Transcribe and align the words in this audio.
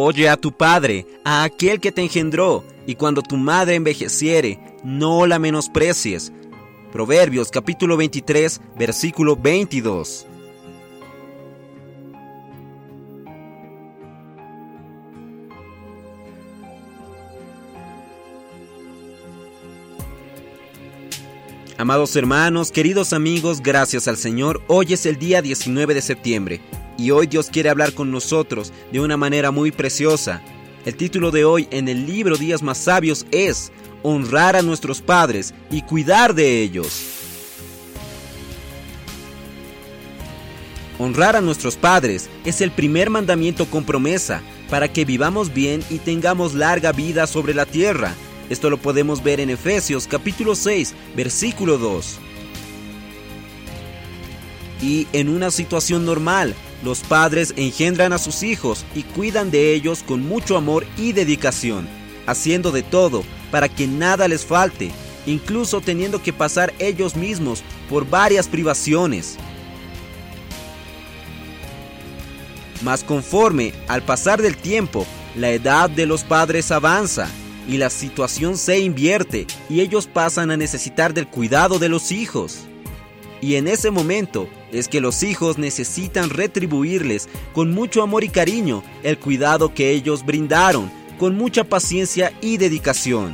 Oye 0.00 0.28
a 0.28 0.36
tu 0.36 0.52
padre, 0.52 1.08
a 1.24 1.42
aquel 1.42 1.80
que 1.80 1.90
te 1.90 2.00
engendró, 2.00 2.62
y 2.86 2.94
cuando 2.94 3.20
tu 3.20 3.36
madre 3.36 3.74
envejeciere, 3.74 4.60
no 4.84 5.26
la 5.26 5.40
menosprecies. 5.40 6.32
Proverbios 6.92 7.50
capítulo 7.50 7.96
23, 7.96 8.60
versículo 8.78 9.34
22. 9.34 10.24
Amados 21.76 22.14
hermanos, 22.14 22.70
queridos 22.70 23.12
amigos, 23.12 23.60
gracias 23.60 24.06
al 24.06 24.16
Señor, 24.16 24.62
hoy 24.68 24.92
es 24.92 25.06
el 25.06 25.18
día 25.18 25.42
19 25.42 25.94
de 25.94 26.02
septiembre 26.02 26.60
y 26.98 27.12
hoy 27.12 27.28
Dios 27.28 27.48
quiere 27.50 27.70
hablar 27.70 27.94
con 27.94 28.10
nosotros 28.10 28.72
de 28.92 29.00
una 29.00 29.16
manera 29.16 29.50
muy 29.50 29.70
preciosa. 29.70 30.42
El 30.84 30.96
título 30.96 31.30
de 31.30 31.44
hoy 31.44 31.68
en 31.70 31.88
el 31.88 32.06
libro 32.06 32.36
Días 32.36 32.62
más 32.62 32.76
Sabios 32.76 33.24
es 33.30 33.72
Honrar 34.02 34.56
a 34.56 34.62
nuestros 34.62 35.00
padres 35.00 35.54
y 35.70 35.82
cuidar 35.82 36.34
de 36.34 36.60
ellos. 36.60 37.14
Honrar 40.98 41.36
a 41.36 41.40
nuestros 41.40 41.76
padres 41.76 42.28
es 42.44 42.60
el 42.60 42.72
primer 42.72 43.10
mandamiento 43.10 43.66
con 43.66 43.84
promesa 43.84 44.42
para 44.68 44.92
que 44.92 45.04
vivamos 45.04 45.54
bien 45.54 45.82
y 45.90 45.98
tengamos 45.98 46.54
larga 46.54 46.92
vida 46.92 47.26
sobre 47.26 47.54
la 47.54 47.66
tierra. 47.66 48.14
Esto 48.50 48.70
lo 48.70 48.78
podemos 48.78 49.22
ver 49.22 49.40
en 49.40 49.50
Efesios 49.50 50.08
capítulo 50.08 50.56
6, 50.56 50.94
versículo 51.16 51.78
2. 51.78 52.18
Y 54.82 55.06
en 55.12 55.28
una 55.28 55.50
situación 55.50 56.04
normal, 56.04 56.54
los 56.82 57.00
padres 57.00 57.54
engendran 57.56 58.12
a 58.12 58.18
sus 58.18 58.42
hijos 58.42 58.84
y 58.94 59.02
cuidan 59.02 59.50
de 59.50 59.74
ellos 59.74 60.02
con 60.06 60.26
mucho 60.26 60.56
amor 60.56 60.86
y 60.96 61.12
dedicación, 61.12 61.88
haciendo 62.26 62.70
de 62.70 62.82
todo 62.82 63.24
para 63.50 63.68
que 63.68 63.86
nada 63.86 64.28
les 64.28 64.44
falte, 64.44 64.90
incluso 65.26 65.80
teniendo 65.80 66.22
que 66.22 66.32
pasar 66.32 66.72
ellos 66.78 67.16
mismos 67.16 67.62
por 67.88 68.08
varias 68.08 68.46
privaciones. 68.48 69.36
Mas 72.82 73.02
conforme 73.02 73.72
al 73.88 74.02
pasar 74.02 74.40
del 74.40 74.56
tiempo, 74.56 75.06
la 75.34 75.50
edad 75.50 75.90
de 75.90 76.06
los 76.06 76.22
padres 76.22 76.70
avanza 76.70 77.28
y 77.68 77.76
la 77.76 77.90
situación 77.90 78.56
se 78.56 78.78
invierte 78.78 79.46
y 79.68 79.80
ellos 79.80 80.06
pasan 80.06 80.50
a 80.50 80.56
necesitar 80.56 81.12
del 81.12 81.26
cuidado 81.26 81.78
de 81.78 81.88
los 81.88 82.12
hijos. 82.12 82.60
Y 83.40 83.54
en 83.54 83.68
ese 83.68 83.90
momento 83.90 84.48
es 84.72 84.88
que 84.88 85.00
los 85.00 85.22
hijos 85.22 85.58
necesitan 85.58 86.30
retribuirles 86.30 87.28
con 87.52 87.70
mucho 87.70 88.02
amor 88.02 88.24
y 88.24 88.28
cariño 88.28 88.82
el 89.02 89.18
cuidado 89.18 89.74
que 89.74 89.90
ellos 89.90 90.24
brindaron, 90.24 90.90
con 91.18 91.36
mucha 91.36 91.64
paciencia 91.64 92.32
y 92.40 92.56
dedicación. 92.56 93.32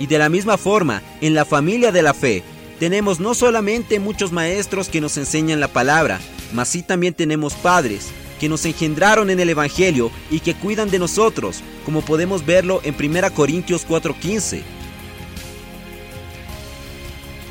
Y 0.00 0.06
de 0.06 0.18
la 0.18 0.28
misma 0.28 0.56
forma, 0.56 1.02
en 1.20 1.34
la 1.34 1.44
familia 1.44 1.90
de 1.90 2.02
la 2.02 2.14
fe, 2.14 2.42
tenemos 2.78 3.18
no 3.18 3.34
solamente 3.34 3.98
muchos 3.98 4.30
maestros 4.30 4.88
que 4.88 5.00
nos 5.00 5.16
enseñan 5.16 5.58
la 5.58 5.68
palabra, 5.68 6.20
mas 6.52 6.68
sí 6.68 6.82
también 6.82 7.14
tenemos 7.14 7.54
padres 7.54 8.10
que 8.38 8.48
nos 8.48 8.64
engendraron 8.64 9.30
en 9.30 9.40
el 9.40 9.50
Evangelio 9.50 10.12
y 10.30 10.38
que 10.40 10.54
cuidan 10.54 10.90
de 10.90 11.00
nosotros, 11.00 11.60
como 11.84 12.02
podemos 12.02 12.46
verlo 12.46 12.80
en 12.84 12.94
1 12.94 13.34
Corintios 13.34 13.84
4:15. 13.84 14.77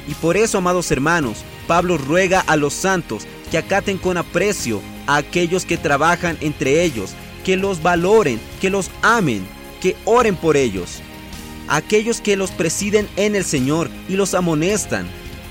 Y 0.07 0.13
por 0.15 0.37
eso, 0.37 0.59
amados 0.59 0.89
hermanos, 0.91 1.39
Pablo 1.67 1.97
ruega 1.97 2.39
a 2.39 2.55
los 2.55 2.73
santos 2.73 3.27
que 3.51 3.57
acaten 3.57 3.97
con 3.97 4.17
aprecio 4.17 4.81
a 5.05 5.17
aquellos 5.17 5.65
que 5.65 5.77
trabajan 5.77 6.37
entre 6.41 6.83
ellos, 6.83 7.11
que 7.45 7.57
los 7.57 7.81
valoren, 7.81 8.39
que 8.61 8.69
los 8.69 8.89
amen, 9.01 9.45
que 9.81 9.95
oren 10.05 10.35
por 10.35 10.57
ellos. 10.57 11.01
aquellos 11.69 12.21
que 12.21 12.37
los 12.37 12.51
presiden 12.51 13.09
en 13.17 13.35
el 13.35 13.43
Señor 13.43 13.89
y 14.07 14.15
los 14.15 14.33
amonestan, 14.33 15.05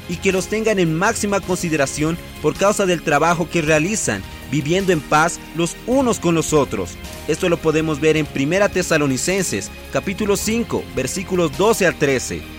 y 0.08 0.16
que 0.16 0.32
los 0.32 0.46
tengan 0.46 0.78
en 0.78 0.94
máxima 0.94 1.40
consideración 1.40 2.16
por 2.40 2.54
causa 2.54 2.86
del 2.86 3.02
trabajo 3.02 3.48
que 3.50 3.60
realizan 3.60 4.22
viviendo 4.50 4.92
en 4.92 5.00
paz 5.00 5.40
los 5.56 5.76
unos 5.86 6.20
con 6.20 6.34
los 6.34 6.52
otros. 6.52 6.90
Esto 7.26 7.48
lo 7.48 7.56
podemos 7.56 8.00
ver 8.00 8.16
en 8.16 8.26
1 8.34 8.68
Tesalonicenses, 8.70 9.70
capítulo 9.92 10.36
5, 10.36 10.84
versículos 10.94 11.56
12 11.58 11.86
al 11.86 11.98
13. 11.98 12.55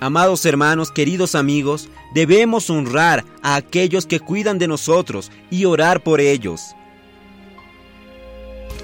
Amados 0.00 0.46
hermanos, 0.46 0.92
queridos 0.92 1.34
amigos, 1.34 1.88
debemos 2.14 2.70
honrar 2.70 3.24
a 3.42 3.56
aquellos 3.56 4.06
que 4.06 4.20
cuidan 4.20 4.58
de 4.58 4.68
nosotros 4.68 5.32
y 5.50 5.64
orar 5.64 6.04
por 6.04 6.20
ellos. 6.20 6.76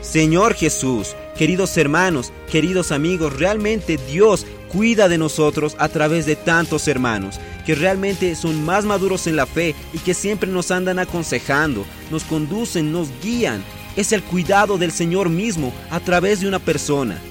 Señor 0.01 0.55
Jesús, 0.55 1.15
queridos 1.39 1.77
hermanos, 1.77 2.33
queridos 2.51 2.91
amigos, 2.91 3.39
realmente 3.39 3.97
Dios 3.97 4.45
cuida 4.73 5.09
de 5.09 5.17
nosotros 5.19 5.77
a 5.79 5.89
través 5.89 6.27
de 6.27 6.35
tantos 6.35 6.89
hermanos 6.89 7.39
que 7.65 7.77
realmente 7.77 8.35
son 8.35 8.65
más 8.65 8.85
maduros 8.85 9.29
en 9.29 9.37
la 9.37 9.47
fe 9.47 9.75
y 9.93 9.99
que 9.99 10.15
siempre 10.15 10.51
nos 10.51 10.73
andan 10.73 10.99
aconsejando, 10.99 11.87
nos 12.11 12.25
conducen, 12.25 12.91
nos 12.91 13.09
guían. 13.23 13.65
Es 13.95 14.11
el 14.13 14.23
cuidado 14.23 14.79
del 14.79 14.91
Señor 14.91 15.29
mismo 15.29 15.73
a 15.91 16.01
través 16.01 16.41
de 16.41 16.49
una 16.49 16.59
persona. 16.59 17.23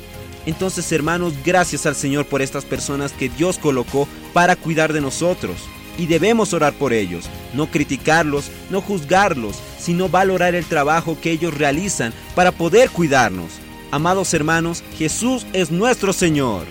Entonces, 0.46 0.92
hermanos, 0.92 1.34
gracias 1.46 1.86
al 1.86 1.96
Señor 1.96 2.26
por 2.26 2.42
estas 2.42 2.66
personas 2.66 3.12
que 3.14 3.30
Dios 3.30 3.58
colocó 3.58 4.08
para 4.34 4.56
cuidar 4.56 4.94
de 4.94 5.02
nosotros. 5.02 5.58
Y 5.98 6.08
debemos 6.08 6.54
orar 6.54 6.74
por 6.74 6.92
ellos, 6.92 7.26
no 7.54 7.68
criticarlos, 7.68 8.50
no 8.72 8.82
juzgarlos, 8.82 9.58
sino 9.78 10.10
valorar 10.10 10.56
el 10.56 10.66
trabajo 10.66 11.18
que 11.22 11.32
ellos 11.32 11.56
realizan 11.56 12.14
para 12.36 12.52
poder 12.52 12.90
cuidarnos. 12.90 13.52
Amados 13.92 14.34
hermanos, 14.34 14.84
Jesús 14.98 15.46
es 15.54 15.70
nuestro 15.70 16.14
Señor. 16.14 16.66